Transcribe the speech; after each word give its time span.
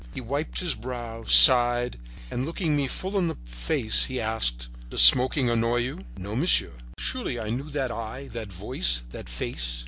He 0.15 0.19
wiped 0.19 0.61
his 0.61 0.73
brow, 0.73 1.25
sighed, 1.25 1.99
and, 2.31 2.43
looking 2.43 2.75
me 2.75 2.87
full 2.87 3.19
in 3.19 3.27
the 3.27 3.37
face, 3.45 4.05
he 4.05 4.19
asked: 4.19 4.67
"Does 4.89 5.03
smoking 5.03 5.47
annoy 5.51 5.77
you, 5.81 5.95
monsieur?" 6.15 6.23
"No, 6.23 6.35
monsieur." 6.35 6.71
Surely 6.97 7.39
I 7.39 7.51
knew 7.51 7.69
that 7.69 7.91
eye, 7.91 8.27
that 8.31 8.51
voice, 8.51 9.03
that 9.11 9.29
face. 9.29 9.79